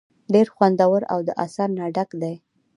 ډېر 0.33 0.47
خوندور 0.55 1.01
او 1.13 1.19
د 1.27 1.29
اثر 1.45 1.67
نه 1.77 1.85
ډک 1.95 2.09
دے۔ 2.21 2.33